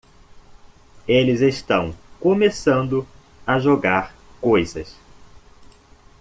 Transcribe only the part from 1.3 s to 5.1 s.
estão começando a jogar coisas!